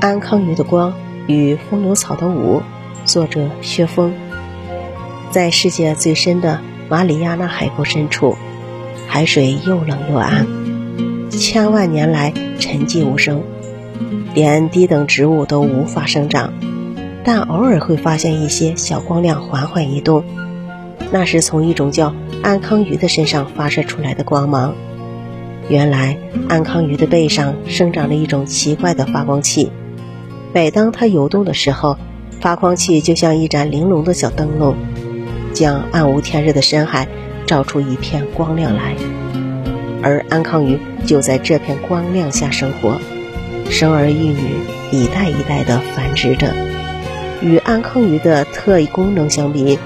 [0.00, 0.94] 安康鱼的光
[1.26, 2.62] 与风流草的舞，
[3.04, 4.14] 作者薛峰。
[5.30, 6.58] 在世界最深的
[6.88, 8.34] 马里亚纳海沟深处，
[9.06, 10.46] 海水又冷又暗，
[11.28, 13.42] 千万年来沉寂无声，
[14.34, 16.54] 连低等植物都无法生长，
[17.22, 20.24] 但偶尔会发现一些小光亮缓缓移动，
[21.12, 24.74] 那是从一种叫安康鱼的身上发射出来的光芒。
[25.68, 26.16] 原来
[26.48, 29.70] 安康鱼的背上生长着一种奇怪的发光器。
[30.52, 31.96] 每当它游动的时候，
[32.40, 34.74] 发光器就像一盏玲珑的小灯笼，
[35.52, 37.06] 将暗无天日的深海
[37.46, 38.94] 照出一片光亮来。
[40.02, 42.98] 而安康鱼就在这片光亮下生活，
[43.68, 44.38] 生儿育女，
[44.90, 46.52] 一代一代的繁殖着。
[47.42, 49.78] 与安康鱼的特异功能相比，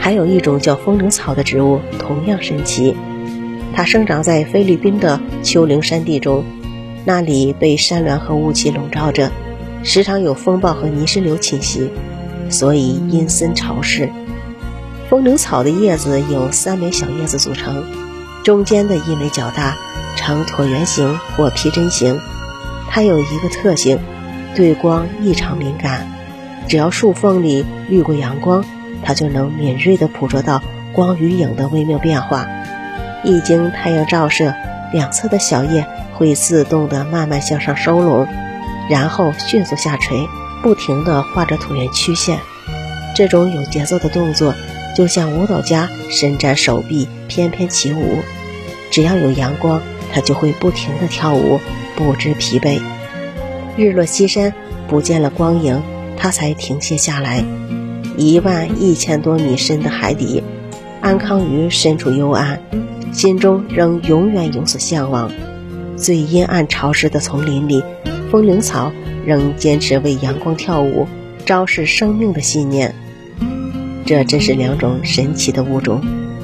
[0.00, 2.96] 还有一种叫风铃草的植物同样神奇。
[3.72, 6.44] 它生长在菲律宾的丘陵山地中，
[7.04, 9.30] 那里被山峦和雾气笼罩着。
[9.82, 11.90] 时常有风暴和泥石流侵袭，
[12.50, 14.10] 所以阴森潮湿。
[15.08, 17.84] 风铃草的叶子由三枚小叶子组成，
[18.44, 19.76] 中间的一枚较大，
[20.16, 22.20] 呈椭圆形或披针形。
[22.90, 23.98] 它有一个特性，
[24.54, 26.06] 对光异常敏感。
[26.68, 28.64] 只要树缝里遇过阳光，
[29.02, 32.46] 它就能敏锐地捕捉到光与影的微妙变化。
[33.24, 34.54] 一经太阳照射，
[34.92, 38.28] 两侧的小叶会自动地慢慢向上收拢。
[38.88, 40.28] 然后迅速下垂，
[40.62, 42.38] 不停地画着椭圆曲线。
[43.14, 44.54] 这种有节奏的动作，
[44.96, 48.18] 就像舞蹈家伸展手臂翩翩起舞。
[48.90, 49.80] 只要有阳光，
[50.12, 51.60] 它就会不停地跳舞，
[51.94, 52.80] 不知疲惫。
[53.76, 54.52] 日落西山，
[54.88, 55.82] 不见了光影，
[56.16, 57.44] 它才停歇下来。
[58.16, 60.42] 一万一千多米深的海底，
[61.00, 62.60] 安康鱼身处幽暗，
[63.12, 65.30] 心中仍永远有所向往。
[66.00, 67.82] 最阴暗潮湿的丛林里。
[68.30, 68.92] 风铃草
[69.26, 71.06] 仍坚持为阳光跳舞，
[71.44, 72.94] 昭示生命的信念。
[74.06, 76.00] 这真是两种神奇的物种，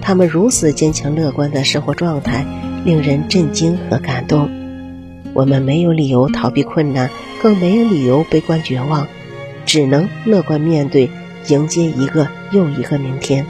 [0.00, 2.44] 它们如此坚强乐观的生活状态，
[2.84, 4.50] 令人震惊和感动。
[5.34, 7.10] 我们没有理由逃避困难，
[7.42, 9.06] 更没有理由悲观绝望，
[9.66, 11.10] 只能乐观面对，
[11.48, 13.46] 迎接一个又一个明天。